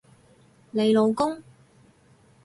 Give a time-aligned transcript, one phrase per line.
[0.71, 1.43] 你老公？